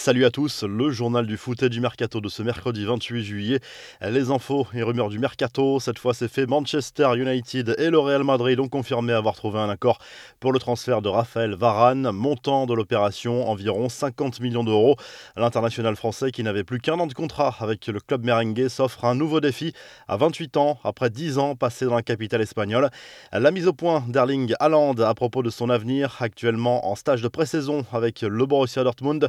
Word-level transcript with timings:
Salut 0.00 0.24
à 0.24 0.30
tous, 0.30 0.62
le 0.62 0.90
journal 0.90 1.26
du 1.26 1.36
foot 1.36 1.62
et 1.62 1.68
du 1.68 1.78
mercato 1.78 2.22
de 2.22 2.30
ce 2.30 2.42
mercredi 2.42 2.86
28 2.86 3.22
juillet. 3.22 3.60
Les 4.00 4.30
infos 4.30 4.66
et 4.72 4.82
rumeurs 4.82 5.10
du 5.10 5.18
mercato, 5.18 5.78
cette 5.78 5.98
fois 5.98 6.14
c'est 6.14 6.26
fait. 6.26 6.46
Manchester 6.46 7.10
United 7.16 7.76
et 7.76 7.90
le 7.90 7.98
Real 7.98 8.24
Madrid 8.24 8.58
ont 8.60 8.68
confirmé 8.70 9.12
avoir 9.12 9.34
trouvé 9.34 9.58
un 9.58 9.68
accord 9.68 9.98
pour 10.40 10.54
le 10.54 10.58
transfert 10.58 11.02
de 11.02 11.10
Raphaël 11.10 11.54
Varane, 11.54 12.12
montant 12.12 12.64
de 12.64 12.72
l'opération 12.72 13.46
environ 13.50 13.90
50 13.90 14.40
millions 14.40 14.64
d'euros. 14.64 14.96
L'international 15.36 15.96
français 15.96 16.30
qui 16.30 16.42
n'avait 16.42 16.64
plus 16.64 16.80
qu'un 16.80 16.98
an 16.98 17.06
de 17.06 17.12
contrat 17.12 17.54
avec 17.60 17.86
le 17.86 18.00
club 18.00 18.24
merengue 18.24 18.68
s'offre 18.68 19.04
un 19.04 19.14
nouveau 19.14 19.40
défi 19.40 19.74
à 20.08 20.16
28 20.16 20.56
ans 20.56 20.78
après 20.82 21.10
10 21.10 21.36
ans 21.36 21.56
passés 21.56 21.84
dans 21.84 21.96
la 21.96 22.02
capitale 22.02 22.40
espagnole. 22.40 22.88
La 23.32 23.50
mise 23.50 23.66
au 23.66 23.74
point 23.74 24.02
d'Erling 24.08 24.54
Haaland 24.60 24.94
à 24.94 25.12
propos 25.12 25.42
de 25.42 25.50
son 25.50 25.68
avenir, 25.68 26.16
actuellement 26.20 26.90
en 26.90 26.94
stage 26.94 27.20
de 27.20 27.28
pré-saison 27.28 27.84
avec 27.92 28.22
le 28.22 28.46
Borussia 28.46 28.82
Dortmund. 28.82 29.28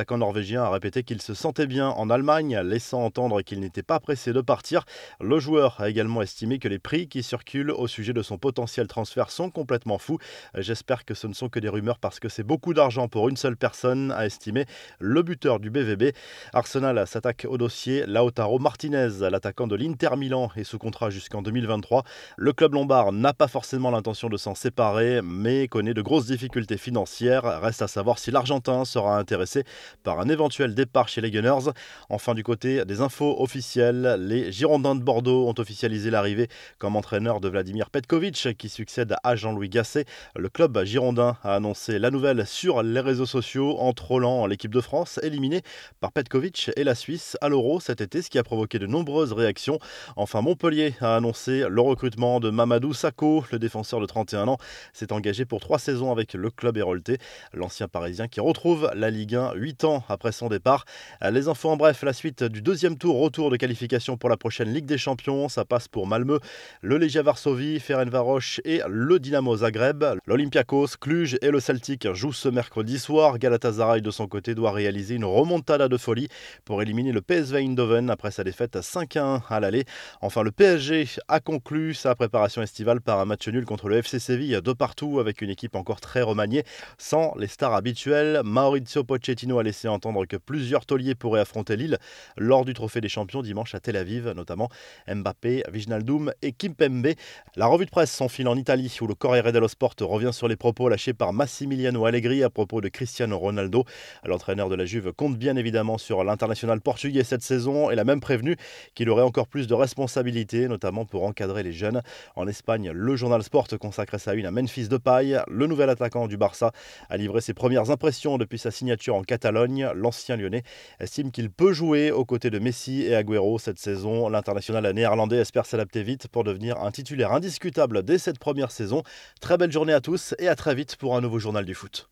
L'attaquant 0.00 0.16
norvégien 0.16 0.62
a 0.62 0.70
répété 0.70 1.02
qu'il 1.02 1.20
se 1.20 1.34
sentait 1.34 1.66
bien 1.66 1.90
en 1.90 2.08
Allemagne, 2.08 2.58
laissant 2.60 3.04
entendre 3.04 3.42
qu'il 3.42 3.60
n'était 3.60 3.82
pas 3.82 4.00
pressé 4.00 4.32
de 4.32 4.40
partir. 4.40 4.86
Le 5.20 5.38
joueur 5.38 5.78
a 5.78 5.90
également 5.90 6.22
estimé 6.22 6.58
que 6.58 6.68
les 6.68 6.78
prix 6.78 7.06
qui 7.06 7.22
circulent 7.22 7.70
au 7.70 7.86
sujet 7.86 8.14
de 8.14 8.22
son 8.22 8.38
potentiel 8.38 8.86
transfert 8.86 9.30
sont 9.30 9.50
complètement 9.50 9.98
fous. 9.98 10.16
J'espère 10.56 11.04
que 11.04 11.12
ce 11.12 11.26
ne 11.26 11.34
sont 11.34 11.50
que 11.50 11.60
des 11.60 11.68
rumeurs 11.68 11.98
parce 11.98 12.18
que 12.18 12.30
c'est 12.30 12.44
beaucoup 12.44 12.72
d'argent 12.72 13.08
pour 13.08 13.28
une 13.28 13.36
seule 13.36 13.58
personne, 13.58 14.10
a 14.10 14.24
estimé 14.24 14.64
le 15.00 15.22
buteur 15.22 15.60
du 15.60 15.68
BVB. 15.68 16.16
Arsenal 16.54 17.06
s'attaque 17.06 17.46
au 17.46 17.58
dossier 17.58 18.06
Lautaro 18.06 18.58
Martinez, 18.58 19.28
l'attaquant 19.30 19.66
de 19.66 19.76
l'Inter 19.76 20.16
Milan, 20.16 20.50
est 20.56 20.64
sous 20.64 20.78
contrat 20.78 21.10
jusqu'en 21.10 21.42
2023. 21.42 22.04
Le 22.38 22.54
club 22.54 22.72
lombard 22.72 23.12
n'a 23.12 23.34
pas 23.34 23.48
forcément 23.48 23.90
l'intention 23.90 24.30
de 24.30 24.38
s'en 24.38 24.54
séparer, 24.54 25.20
mais 25.22 25.68
connaît 25.68 25.92
de 25.92 26.00
grosses 26.00 26.28
difficultés 26.28 26.78
financières. 26.78 27.60
Reste 27.60 27.82
à 27.82 27.86
savoir 27.86 28.18
si 28.18 28.30
l'Argentin 28.30 28.86
sera 28.86 29.18
intéressé 29.18 29.64
par 30.02 30.20
un 30.20 30.28
éventuel 30.28 30.74
départ 30.74 31.08
chez 31.08 31.20
les 31.20 31.30
Gunners. 31.30 31.70
Enfin, 32.08 32.34
du 32.34 32.42
côté 32.42 32.84
des 32.84 33.00
infos 33.00 33.40
officielles, 33.40 34.16
les 34.20 34.52
Girondins 34.52 34.94
de 34.94 35.02
Bordeaux 35.02 35.48
ont 35.48 35.54
officialisé 35.58 36.10
l'arrivée 36.10 36.48
comme 36.78 36.96
entraîneur 36.96 37.40
de 37.40 37.48
Vladimir 37.48 37.90
Petkovic 37.90 38.56
qui 38.56 38.68
succède 38.68 39.14
à 39.22 39.36
Jean-Louis 39.36 39.68
Gasset. 39.68 40.04
Le 40.36 40.48
club 40.48 40.82
girondin 40.84 41.36
a 41.42 41.54
annoncé 41.54 41.98
la 41.98 42.10
nouvelle 42.10 42.46
sur 42.46 42.82
les 42.82 43.00
réseaux 43.00 43.26
sociaux 43.26 43.78
en 43.78 43.92
trollant 43.92 44.46
l'équipe 44.46 44.72
de 44.72 44.80
France 44.80 45.20
éliminée 45.22 45.62
par 46.00 46.12
Petkovic 46.12 46.70
et 46.76 46.84
la 46.84 46.94
Suisse 46.94 47.36
à 47.40 47.48
l'Euro 47.48 47.80
cet 47.80 48.00
été, 48.00 48.22
ce 48.22 48.30
qui 48.30 48.38
a 48.38 48.42
provoqué 48.42 48.78
de 48.78 48.86
nombreuses 48.86 49.32
réactions. 49.32 49.78
Enfin, 50.16 50.42
Montpellier 50.42 50.94
a 51.00 51.16
annoncé 51.16 51.64
le 51.68 51.80
recrutement 51.80 52.40
de 52.40 52.50
Mamadou 52.50 52.92
Sakho, 52.92 53.44
le 53.52 53.58
défenseur 53.58 54.00
de 54.00 54.06
31 54.06 54.48
ans, 54.48 54.58
s'est 54.92 55.12
engagé 55.12 55.44
pour 55.44 55.60
trois 55.60 55.78
saisons 55.78 56.12
avec 56.12 56.34
le 56.34 56.50
club 56.50 56.76
hérolté. 56.76 57.18
L'ancien 57.52 57.88
parisien 57.88 58.28
qui 58.28 58.40
retrouve 58.40 58.90
la 58.94 59.10
Ligue 59.10 59.34
1 59.34 59.54
8 59.54 59.79
après 60.08 60.32
son 60.32 60.48
départ. 60.48 60.84
Les 61.30 61.48
infos 61.48 61.70
en 61.70 61.76
bref, 61.76 62.02
la 62.02 62.12
suite 62.12 62.44
du 62.44 62.60
deuxième 62.60 62.98
tour, 62.98 63.18
retour 63.18 63.50
de 63.50 63.56
qualification 63.56 64.16
pour 64.18 64.28
la 64.28 64.36
prochaine 64.36 64.72
Ligue 64.72 64.84
des 64.84 64.98
Champions. 64.98 65.48
Ça 65.48 65.64
passe 65.64 65.88
pour 65.88 66.06
Malmö, 66.06 66.38
le 66.82 66.98
Legia 66.98 67.22
Varsovie, 67.22 67.80
Ferencvaros 67.80 68.60
et 68.64 68.82
le 68.86 69.18
Dynamo 69.18 69.56
Zagreb. 69.56 70.04
L'Olympiakos, 70.26 70.98
Cluj 71.00 71.38
et 71.40 71.50
le 71.50 71.60
Celtic 71.60 72.12
jouent 72.12 72.32
ce 72.32 72.48
mercredi 72.48 72.98
soir. 72.98 73.38
Galatasaray 73.38 74.02
de 74.02 74.10
son 74.10 74.26
côté 74.26 74.54
doit 74.54 74.72
réaliser 74.72 75.14
une 75.14 75.24
remontada 75.24 75.88
de 75.88 75.96
folie 75.96 76.28
pour 76.64 76.82
éliminer 76.82 77.12
le 77.12 77.22
PSV 77.22 77.60
Eindhoven 77.60 78.10
après 78.10 78.30
sa 78.30 78.44
défaite 78.44 78.76
à 78.76 78.82
5 78.82 79.16
1 79.16 79.42
à 79.48 79.60
l'aller. 79.60 79.84
Enfin, 80.20 80.42
le 80.42 80.50
PSG 80.50 81.08
a 81.28 81.40
conclu 81.40 81.94
sa 81.94 82.14
préparation 82.14 82.60
estivale 82.60 83.00
par 83.00 83.18
un 83.18 83.24
match 83.24 83.48
nul 83.48 83.64
contre 83.64 83.88
le 83.88 83.96
FC 83.96 84.18
Séville 84.18 84.60
de 84.62 84.72
partout 84.72 85.20
avec 85.20 85.40
une 85.40 85.50
équipe 85.50 85.74
encore 85.74 86.00
très 86.00 86.20
remaniée 86.20 86.64
sans 86.98 87.34
les 87.38 87.46
stars 87.46 87.74
habituelles. 87.74 88.42
Maurizio 88.44 89.04
Pochettino 89.04 89.58
laissé 89.70 89.86
entendre 89.86 90.26
que 90.26 90.36
plusieurs 90.36 90.84
tauliers 90.84 91.14
pourraient 91.14 91.40
affronter 91.40 91.76
Lille 91.76 91.98
lors 92.36 92.64
du 92.64 92.74
Trophée 92.74 93.00
des 93.00 93.08
Champions 93.08 93.40
dimanche 93.40 93.72
à 93.76 93.78
Tel 93.78 93.96
Aviv, 93.96 94.28
notamment 94.30 94.68
Mbappé, 95.06 95.62
Wijnaldum 95.72 96.32
et 96.42 96.50
Kimpembe. 96.50 97.12
La 97.54 97.66
revue 97.66 97.84
de 97.84 97.90
presse 97.90 98.10
s'enfile 98.10 98.48
en 98.48 98.56
Italie 98.56 98.92
où 99.00 99.06
le 99.06 99.14
Corriere 99.14 99.52
dello 99.52 99.68
Sport 99.68 99.94
revient 100.00 100.32
sur 100.32 100.48
les 100.48 100.56
propos 100.56 100.88
lâchés 100.88 101.12
par 101.12 101.32
Massimiliano 101.32 102.04
Allegri 102.04 102.42
à 102.42 102.50
propos 102.50 102.80
de 102.80 102.88
Cristiano 102.88 103.38
Ronaldo. 103.38 103.84
L'entraîneur 104.24 104.68
de 104.68 104.74
la 104.74 104.86
Juve 104.86 105.12
compte 105.12 105.38
bien 105.38 105.54
évidemment 105.54 105.98
sur 105.98 106.24
l'international 106.24 106.80
portugais 106.80 107.22
cette 107.22 107.42
saison 107.42 107.90
et 107.90 107.94
l'a 107.94 108.02
même 108.02 108.20
prévenu 108.20 108.56
qu'il 108.96 109.08
aurait 109.08 109.22
encore 109.22 109.46
plus 109.46 109.68
de 109.68 109.74
responsabilités, 109.74 110.66
notamment 110.66 111.04
pour 111.04 111.22
encadrer 111.22 111.62
les 111.62 111.72
jeunes. 111.72 112.02
En 112.34 112.48
Espagne, 112.48 112.90
le 112.90 113.14
journal 113.14 113.44
Sport 113.44 113.68
consacrait 113.80 114.18
sa 114.18 114.34
une 114.34 114.46
à 114.46 114.50
Memphis 114.50 114.88
Depay, 114.88 115.40
le 115.46 115.66
nouvel 115.68 115.90
attaquant 115.90 116.26
du 116.26 116.36
Barça, 116.36 116.72
a 117.08 117.16
livré 117.16 117.40
ses 117.40 117.54
premières 117.54 117.92
impressions 117.92 118.36
depuis 118.36 118.58
sa 118.58 118.72
signature 118.72 119.14
en 119.14 119.22
L'ancien 119.66 120.36
lyonnais 120.36 120.62
estime 121.00 121.30
qu'il 121.30 121.50
peut 121.50 121.72
jouer 121.72 122.10
aux 122.10 122.24
côtés 122.24 122.50
de 122.50 122.58
Messi 122.58 123.02
et 123.02 123.14
Agüero 123.14 123.58
cette 123.58 123.78
saison. 123.78 124.28
L'international 124.28 124.90
néerlandais 124.92 125.38
espère 125.38 125.66
s'adapter 125.66 126.02
vite 126.02 126.28
pour 126.28 126.44
devenir 126.44 126.80
un 126.80 126.90
titulaire 126.90 127.32
indiscutable 127.32 128.02
dès 128.02 128.18
cette 128.18 128.38
première 128.38 128.70
saison. 128.70 129.02
Très 129.40 129.58
belle 129.58 129.72
journée 129.72 129.92
à 129.92 130.00
tous 130.00 130.34
et 130.38 130.48
à 130.48 130.54
très 130.54 130.74
vite 130.74 130.96
pour 130.96 131.16
un 131.16 131.20
nouveau 131.20 131.38
journal 131.38 131.64
du 131.64 131.74
foot. 131.74 132.08